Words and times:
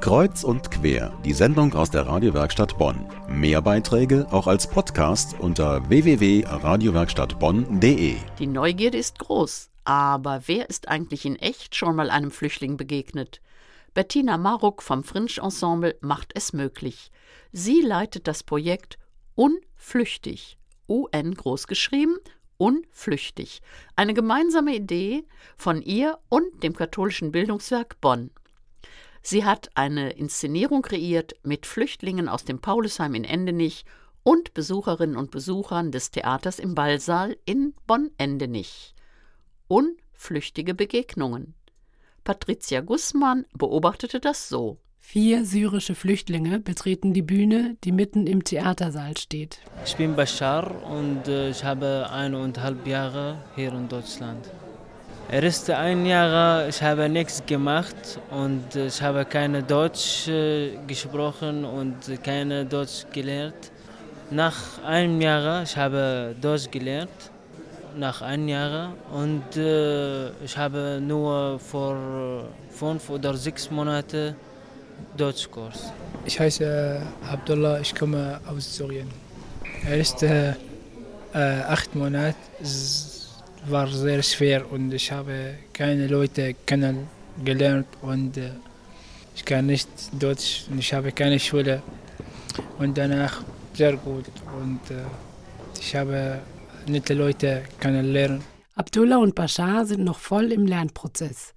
Kreuz 0.00 0.42
und 0.44 0.70
quer, 0.70 1.12
die 1.24 1.32
Sendung 1.32 1.74
aus 1.74 1.90
der 1.90 2.06
Radiowerkstatt 2.06 2.78
Bonn. 2.78 3.08
Mehr 3.28 3.60
Beiträge 3.62 4.28
auch 4.30 4.46
als 4.46 4.68
Podcast 4.68 5.34
unter 5.38 5.88
www.radiowerkstattbonn.de. 5.88 8.16
Die 8.38 8.46
Neugierde 8.46 8.98
ist 8.98 9.18
groß, 9.18 9.70
aber 9.84 10.42
wer 10.46 10.68
ist 10.68 10.88
eigentlich 10.88 11.24
in 11.24 11.36
echt 11.36 11.74
schon 11.74 11.96
mal 11.96 12.10
einem 12.10 12.30
Flüchtling 12.30 12.76
begegnet? 12.76 13.40
Bettina 13.94 14.36
Maruk 14.36 14.82
vom 14.82 15.04
Fringe 15.04 15.38
Ensemble 15.42 15.96
macht 16.00 16.32
es 16.34 16.52
möglich. 16.52 17.10
Sie 17.52 17.80
leitet 17.80 18.28
das 18.28 18.42
Projekt 18.42 18.98
Unflüchtig, 19.34 20.58
UN 20.88 21.34
großgeschrieben, 21.34 22.18
Unflüchtig, 22.56 23.62
eine 23.96 24.14
gemeinsame 24.14 24.76
Idee 24.76 25.24
von 25.56 25.82
ihr 25.82 26.18
und 26.28 26.62
dem 26.62 26.74
katholischen 26.74 27.32
Bildungswerk 27.32 28.00
Bonn. 28.00 28.30
Sie 29.26 29.46
hat 29.46 29.70
eine 29.74 30.10
Inszenierung 30.10 30.82
kreiert 30.82 31.34
mit 31.42 31.64
Flüchtlingen 31.64 32.28
aus 32.28 32.44
dem 32.44 32.60
Paulusheim 32.60 33.14
in 33.14 33.24
Endenich 33.24 33.86
und 34.22 34.52
Besucherinnen 34.52 35.16
und 35.16 35.30
Besuchern 35.30 35.90
des 35.90 36.10
Theaters 36.10 36.58
im 36.58 36.74
Ballsaal 36.74 37.34
in 37.46 37.72
Bonn-Endenich. 37.86 38.94
Unflüchtige 39.66 40.74
Begegnungen. 40.74 41.54
Patricia 42.22 42.82
Gussmann 42.82 43.46
beobachtete 43.54 44.20
das 44.20 44.50
so. 44.50 44.76
Vier 44.98 45.46
syrische 45.46 45.94
Flüchtlinge 45.94 46.60
betreten 46.60 47.14
die 47.14 47.22
Bühne, 47.22 47.78
die 47.82 47.92
mitten 47.92 48.26
im 48.26 48.44
Theatersaal 48.44 49.16
steht. 49.16 49.60
Ich 49.86 49.96
bin 49.96 50.16
Bashar 50.16 50.70
und 50.84 51.28
äh, 51.28 51.48
ich 51.48 51.64
habe 51.64 52.10
eineinhalb 52.10 52.86
Jahre 52.86 53.42
hier 53.54 53.72
in 53.72 53.88
Deutschland. 53.88 54.50
Erste 55.30 55.76
ein 55.76 56.04
Jahr, 56.06 56.68
ich 56.68 56.82
habe 56.82 57.08
nichts 57.08 57.42
gemacht 57.46 58.20
und 58.30 58.76
ich 58.76 59.00
habe 59.02 59.24
keine 59.24 59.62
Deutsch 59.62 60.28
äh, 60.28 60.76
gesprochen 60.86 61.64
und 61.64 61.96
keine 62.22 62.64
Deutsch 62.66 63.06
gelernt. 63.12 63.72
Nach 64.30 64.54
einem 64.84 65.20
Jahr, 65.20 65.62
ich 65.62 65.76
habe 65.76 66.36
Deutsch 66.40 66.70
gelernt, 66.70 67.10
nach 67.96 68.20
einem 68.22 68.48
Jahr 68.48 68.92
und 69.12 69.56
äh, 69.56 70.28
ich 70.44 70.56
habe 70.56 71.00
nur 71.00 71.58
vor 71.58 71.96
fünf 72.68 73.08
oder 73.08 73.34
sechs 73.34 73.70
Monaten 73.70 74.36
Deutschkurs. 75.16 75.90
Ich 76.26 76.38
heiße 76.38 77.00
Abdullah, 77.32 77.80
ich 77.80 77.94
komme 77.94 78.40
aus 78.46 78.76
Syrien. 78.76 79.08
Erste 79.88 80.56
äh, 81.32 81.38
acht 81.62 81.94
Monate 81.94 82.36
war 83.66 83.88
sehr 83.88 84.22
schwer 84.22 84.70
und 84.70 84.92
ich 84.92 85.10
habe 85.10 85.54
keine 85.72 86.06
Leute 86.06 86.54
kennengelernt 86.66 87.86
und 88.02 88.36
äh, 88.36 88.50
ich 89.34 89.44
kann 89.44 89.66
nicht 89.66 89.88
Deutsch 90.12 90.66
und 90.70 90.78
ich 90.78 90.92
habe 90.92 91.12
keine 91.12 91.38
Schule. 91.38 91.82
Und 92.78 92.96
danach 92.96 93.42
sehr 93.72 93.96
gut 93.96 94.26
und 94.60 94.80
äh, 94.90 95.02
ich 95.80 95.94
habe 95.96 96.40
nette 96.86 97.14
Leute 97.14 97.62
kennenlernen. 97.80 98.42
Abdullah 98.76 99.18
und 99.18 99.34
Bashar 99.34 99.86
sind 99.86 100.04
noch 100.04 100.18
voll 100.18 100.52
im 100.52 100.66
Lernprozess. 100.66 101.54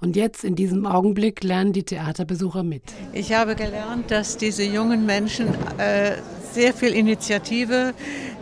Und 0.00 0.16
jetzt 0.16 0.44
in 0.44 0.54
diesem 0.54 0.86
Augenblick 0.86 1.42
lernen 1.42 1.72
die 1.72 1.82
Theaterbesucher 1.82 2.62
mit. 2.62 2.82
Ich 3.12 3.32
habe 3.32 3.54
gelernt, 3.54 4.10
dass 4.10 4.36
diese 4.36 4.62
jungen 4.64 5.06
Menschen 5.06 5.48
äh, 5.78 6.16
sehr 6.52 6.74
viel 6.74 6.92
Initiative 6.92 7.94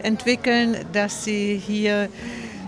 entwickeln, 0.02 0.76
dass 0.92 1.24
sie 1.24 1.56
hier 1.56 2.08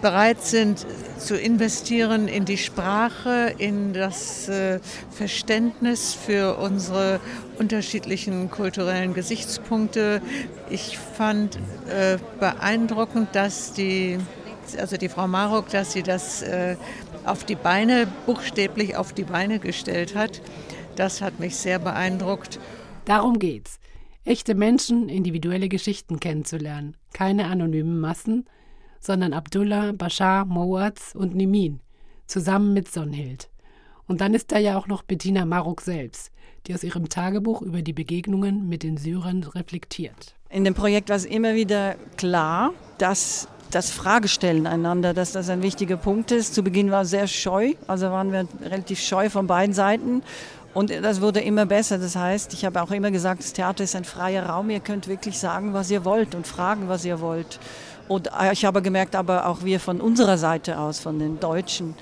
bereit 0.04 0.42
sind 0.42 0.86
zu 1.16 1.34
investieren 1.34 2.28
in 2.28 2.44
die 2.44 2.58
Sprache, 2.58 3.54
in 3.56 3.94
das 3.94 4.50
äh, 4.50 4.78
Verständnis 5.08 6.12
für 6.12 6.58
unsere 6.58 7.20
unterschiedlichen 7.58 8.50
kulturellen 8.50 9.14
Gesichtspunkte. 9.14 10.20
Ich 10.68 10.98
fand 10.98 11.56
äh, 11.88 12.18
beeindruckend, 12.38 13.30
dass 13.32 13.72
die, 13.72 14.18
also 14.78 14.98
die 14.98 15.08
Frau 15.08 15.26
Marok, 15.26 15.70
dass 15.70 15.94
sie 15.94 16.02
das 16.02 16.42
äh, 16.42 16.76
auf 17.24 17.44
die 17.44 17.56
Beine, 17.56 18.06
buchstäblich 18.26 18.96
auf 18.96 19.14
die 19.14 19.24
Beine 19.24 19.58
gestellt 19.58 20.14
hat. 20.14 20.42
Das 20.96 21.22
hat 21.22 21.40
mich 21.40 21.56
sehr 21.56 21.78
beeindruckt. 21.78 22.60
Darum 23.06 23.38
geht's. 23.38 23.80
Echte 24.26 24.54
Menschen, 24.54 25.08
individuelle 25.08 25.70
Geschichten 25.70 26.20
kennenzulernen. 26.20 26.94
Keine 27.14 27.46
anonymen 27.46 28.00
Massen, 28.00 28.44
sondern 29.04 29.32
Abdullah, 29.32 29.92
Bashar, 29.92 30.44
Mowatz 30.44 31.14
und 31.14 31.34
Nimin, 31.34 31.80
zusammen 32.26 32.72
mit 32.72 32.90
Sonhild. 32.90 33.50
Und 34.06 34.20
dann 34.20 34.34
ist 34.34 34.52
da 34.52 34.58
ja 34.58 34.76
auch 34.78 34.86
noch 34.86 35.02
Bettina 35.02 35.44
Maruk 35.44 35.80
selbst, 35.80 36.30
die 36.66 36.74
aus 36.74 36.84
ihrem 36.84 37.08
Tagebuch 37.08 37.62
über 37.62 37.82
die 37.82 37.92
Begegnungen 37.92 38.68
mit 38.68 38.82
den 38.82 38.96
Syrern 38.96 39.42
reflektiert. 39.44 40.34
In 40.50 40.64
dem 40.64 40.74
Projekt 40.74 41.08
war 41.08 41.16
es 41.16 41.24
immer 41.24 41.54
wieder 41.54 41.96
klar, 42.16 42.72
dass 42.98 43.48
das 43.70 43.90
Fragestellen 43.90 44.66
einander, 44.66 45.14
dass 45.14 45.32
das 45.32 45.48
ein 45.48 45.62
wichtiger 45.62 45.96
Punkt 45.96 46.30
ist. 46.30 46.54
Zu 46.54 46.62
Beginn 46.62 46.90
war 46.90 47.02
es 47.02 47.10
sehr 47.10 47.26
scheu, 47.26 47.72
also 47.86 48.10
waren 48.10 48.30
wir 48.32 48.46
relativ 48.62 49.00
scheu 49.00 49.30
von 49.30 49.46
beiden 49.46 49.74
Seiten. 49.74 50.22
Und 50.74 50.90
das 50.90 51.20
wurde 51.20 51.40
immer 51.40 51.66
besser. 51.66 51.98
Das 51.98 52.16
heißt, 52.16 52.52
ich 52.52 52.64
habe 52.64 52.82
auch 52.82 52.90
immer 52.90 53.10
gesagt, 53.10 53.40
das 53.40 53.52
Theater 53.52 53.84
ist 53.84 53.94
ein 53.94 54.04
freier 54.04 54.46
Raum. 54.46 54.70
Ihr 54.70 54.80
könnt 54.80 55.08
wirklich 55.08 55.38
sagen, 55.38 55.72
was 55.72 55.90
ihr 55.90 56.04
wollt 56.04 56.34
und 56.34 56.46
fragen, 56.46 56.88
was 56.88 57.04
ihr 57.04 57.20
wollt. 57.20 57.60
Und 58.08 58.28
äh, 58.28 58.52
ich 58.52 58.64
habe 58.64 58.82
gemerkt, 58.82 59.16
aber 59.16 59.46
auch 59.46 59.64
wir 59.64 59.80
von 59.80 60.00
unserer 60.00 60.38
Seite 60.38 60.78
aus, 60.78 61.00
von 61.00 61.18
den 61.18 61.40
Deutschen, 61.40 61.94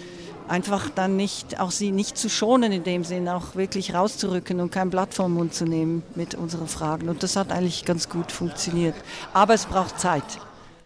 einfach 0.49 0.91
dann 0.91 1.17
nicht, 1.17 1.61
auch 1.61 1.71
sie 1.71 1.93
nicht 1.93 2.19
zu 2.19 2.29
schonen 2.29 2.73
in 2.73 2.85
dem 2.85 3.05
Sinn, 3.05 3.29
auch 3.29 3.55
wirklich 3.55 3.95
rauszurücken 3.95 4.61
und 4.61 4.71
kein 4.71 4.91
Blatt 4.91 5.15
vom 5.15 5.35
Mund 5.35 5.55
zu 5.55 5.65
nehmen 5.65 6.03
mit 6.15 6.35
unseren 6.35 6.69
Fragen. 6.69 7.09
Und 7.09 7.23
das 7.23 7.37
hat 7.37 7.53
eigentlich 7.53 7.85
ganz 7.85 8.09
gut 8.09 8.33
funktioniert. 8.33 8.95
Aber 9.33 9.55
es 9.55 9.67
braucht 9.67 9.99
Zeit. 9.99 10.25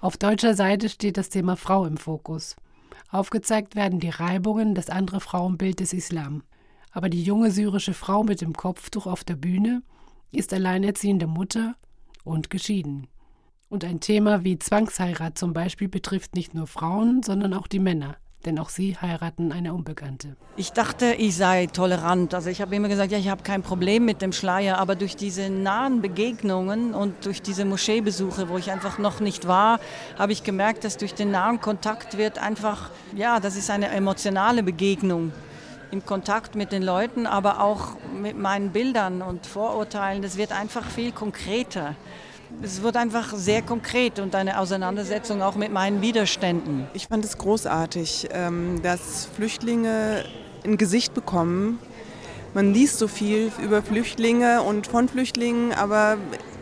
Auf 0.00 0.16
deutscher 0.16 0.55
Seite 0.55 0.88
steht 0.88 1.16
das 1.16 1.31
Thema 1.31 1.56
Frau 1.56 1.87
im 1.87 1.97
Fokus. 1.97 2.56
Aufgezeigt 3.10 3.76
werden 3.76 3.99
die 3.99 4.10
Reibungen, 4.10 4.75
das 4.75 4.91
andere 4.91 5.21
Frauenbild 5.21 5.81
des 5.81 5.93
Islam. 5.93 6.43
Aber 6.93 7.09
die 7.09 7.22
junge 7.22 7.50
syrische 7.50 7.94
Frau 7.94 8.22
mit 8.22 8.41
dem 8.41 8.53
Kopftuch 8.53 9.06
auf 9.06 9.25
der 9.25 9.37
Bühne 9.37 9.82
ist 10.32 10.53
alleinerziehende 10.53 11.26
Mutter 11.26 11.75
und 12.25 12.50
geschieden. 12.50 13.09
Und 13.69 13.84
ein 13.84 13.99
Thema 13.99 14.44
wie 14.44 14.59
Zwangsheirat 14.59 15.37
zum 15.37 15.53
Beispiel 15.53 15.88
betrifft 15.88 16.37
nicht 16.37 16.54
nur 16.54 16.69
Frauen, 16.69 17.25
sondern 17.25 17.53
auch 17.53 17.66
die 17.66 17.81
Männer. 17.81 18.16
Denn 18.44 18.60
auch 18.60 18.69
sie 18.69 18.97
heiraten 18.97 19.50
eine 19.50 19.75
Unbekannte. 19.75 20.37
Ich 20.56 20.71
dachte, 20.71 21.15
ich 21.15 21.34
sei 21.34 21.66
tolerant. 21.66 22.32
Also 22.32 22.49
ich 22.49 22.60
habe 22.60 22.76
immer 22.76 22.87
gesagt, 22.87 23.10
ja, 23.10 23.19
ich 23.19 23.28
habe 23.28 23.43
kein 23.43 23.62
Problem 23.62 24.05
mit 24.05 24.22
dem 24.22 24.31
Schleier. 24.31 24.78
Aber 24.78 24.94
durch 24.94 25.16
diese 25.16 25.50
nahen 25.50 26.00
Begegnungen 26.00 26.94
und 26.94 27.26
durch 27.26 27.43
diese 27.43 27.65
Moscheebesuche, 27.65 28.49
wo 28.49 28.56
ich 28.56 28.71
einfach 28.71 28.99
noch 28.99 29.19
nicht 29.19 29.49
war, 29.49 29.81
habe 30.16 30.31
ich 30.31 30.44
gemerkt, 30.44 30.84
dass 30.84 30.97
durch 30.97 31.15
den 31.15 31.32
nahen 31.32 31.60
Kontakt 31.60 32.19
wird 32.19 32.38
einfach, 32.38 32.91
ja, 33.16 33.41
das 33.41 33.56
ist 33.56 33.69
eine 33.69 33.88
emotionale 33.88 34.62
Begegnung 34.62 35.32
im 35.91 36.06
Kontakt 36.06 36.55
mit 36.55 36.71
den 36.71 36.84
Leuten, 36.84 37.26
aber 37.26 37.60
auch 37.60 37.97
mit 38.15 38.38
meinen 38.38 38.71
Bildern 38.71 39.22
und 39.22 39.44
Vorurteilen. 39.44 40.22
Das 40.22 40.37
wird 40.37 40.53
einfach 40.53 40.84
viel 40.84 41.10
konkreter 41.10 41.97
es 42.62 42.82
wird 42.82 42.96
einfach 42.96 43.34
sehr 43.34 43.62
konkret 43.62 44.18
und 44.18 44.34
eine 44.34 44.58
Auseinandersetzung 44.58 45.42
auch 45.42 45.56
mit 45.56 45.72
meinen 45.72 46.00
Widerständen. 46.00 46.86
Ich 46.94 47.08
fand 47.08 47.24
es 47.24 47.38
großartig, 47.38 48.28
ähm, 48.32 48.80
dass 48.82 49.28
Flüchtlinge 49.34 50.24
ein 50.64 50.76
Gesicht 50.76 51.14
bekommen. 51.14 51.78
Man 52.54 52.72
liest 52.72 52.98
so 52.98 53.08
viel 53.08 53.52
über 53.62 53.82
Flüchtlinge 53.82 54.62
und 54.62 54.86
von 54.86 55.08
Flüchtlingen, 55.08 55.72
aber 55.72 56.16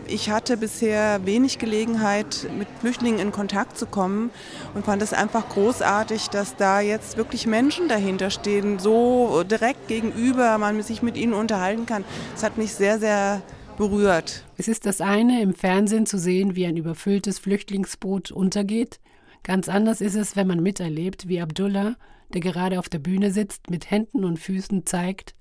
ich 0.06 0.30
hatte 0.30 0.56
bisher 0.56 1.24
wenig 1.24 1.58
Gelegenheit, 1.58 2.48
mit 2.58 2.68
Flüchtlingen 2.80 3.20
in 3.20 3.32
Kontakt 3.32 3.78
zu 3.78 3.86
kommen 3.86 4.30
und 4.74 4.84
fand 4.84 5.00
es 5.02 5.12
einfach 5.12 5.48
großartig, 5.48 6.28
dass 6.28 6.56
da 6.56 6.80
jetzt 6.80 7.16
wirklich 7.16 7.46
Menschen 7.46 7.88
dahinter 7.88 8.30
stehen, 8.30 8.78
so 8.78 9.44
direkt 9.44 9.88
gegenüber, 9.88 10.58
man 10.58 10.82
sich 10.82 11.02
mit 11.02 11.16
ihnen 11.16 11.32
unterhalten 11.32 11.86
kann. 11.86 12.04
Das 12.34 12.42
hat 12.42 12.58
mich 12.58 12.74
sehr, 12.74 12.98
sehr 12.98 13.40
berührt. 13.76 14.44
Es 14.56 14.68
ist 14.68 14.86
das 14.86 15.00
eine, 15.00 15.42
im 15.42 15.54
Fernsehen 15.54 16.06
zu 16.06 16.18
sehen, 16.18 16.56
wie 16.56 16.66
ein 16.66 16.76
überfülltes 16.76 17.38
Flüchtlingsboot 17.38 18.30
untergeht. 18.30 19.00
Ganz 19.42 19.68
anders 19.68 20.00
ist 20.00 20.14
es, 20.14 20.36
wenn 20.36 20.46
man 20.46 20.62
miterlebt, 20.62 21.28
wie 21.28 21.40
Abdullah, 21.40 21.96
der 22.32 22.40
gerade 22.40 22.78
auf 22.78 22.88
der 22.88 22.98
Bühne 22.98 23.30
sitzt, 23.30 23.70
mit 23.70 23.90
Händen 23.90 24.24
und 24.24 24.38
Füßen 24.38 24.86
zeigt, 24.86 25.34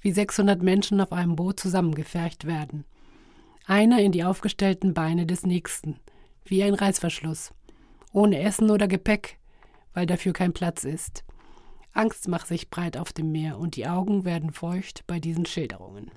wie 0.00 0.12
600 0.12 0.62
Menschen 0.62 1.00
auf 1.00 1.12
einem 1.12 1.36
Boot 1.36 1.60
zusammengefercht 1.60 2.46
werden. 2.46 2.84
Einer 3.66 4.00
in 4.00 4.12
die 4.12 4.24
aufgestellten 4.24 4.94
Beine 4.94 5.26
des 5.26 5.44
Nächsten, 5.44 5.96
wie 6.44 6.62
ein 6.62 6.74
Reißverschluss, 6.74 7.52
ohne 8.12 8.40
Essen 8.40 8.70
oder 8.70 8.88
Gepäck, 8.88 9.38
weil 9.94 10.06
dafür 10.06 10.32
kein 10.32 10.52
Platz 10.52 10.84
ist. 10.84 11.24
Angst 11.92 12.28
macht 12.28 12.46
sich 12.46 12.70
breit 12.70 12.96
auf 12.96 13.12
dem 13.12 13.32
Meer 13.32 13.58
und 13.58 13.76
die 13.76 13.86
Augen 13.86 14.24
werden 14.24 14.52
feucht 14.52 15.04
bei 15.06 15.18
diesen 15.18 15.44
Schilderungen. 15.44 16.10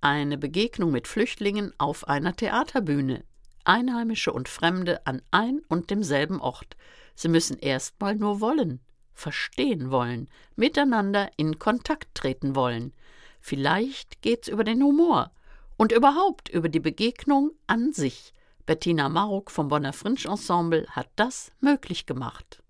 Eine 0.00 0.38
Begegnung 0.38 0.92
mit 0.92 1.08
Flüchtlingen 1.08 1.72
auf 1.76 2.06
einer 2.06 2.36
Theaterbühne. 2.36 3.24
Einheimische 3.64 4.32
und 4.32 4.48
Fremde 4.48 5.04
an 5.08 5.22
ein 5.32 5.60
und 5.68 5.90
demselben 5.90 6.40
Ort. 6.40 6.76
Sie 7.16 7.26
müssen 7.26 7.58
erst 7.58 8.00
mal 8.00 8.14
nur 8.14 8.40
wollen, 8.40 8.78
verstehen 9.12 9.90
wollen, 9.90 10.28
miteinander 10.54 11.30
in 11.36 11.58
Kontakt 11.58 12.14
treten 12.14 12.54
wollen. 12.54 12.92
Vielleicht 13.40 14.22
geht's 14.22 14.46
über 14.46 14.62
den 14.62 14.84
Humor 14.84 15.32
und 15.76 15.90
überhaupt 15.90 16.48
über 16.48 16.68
die 16.68 16.80
Begegnung 16.80 17.50
an 17.66 17.92
sich. 17.92 18.32
Bettina 18.66 19.08
Maruk 19.08 19.50
vom 19.50 19.66
Bonner 19.66 19.92
Fringe 19.92 20.26
Ensemble 20.26 20.86
hat 20.90 21.08
das 21.16 21.50
möglich 21.60 22.06
gemacht. 22.06 22.62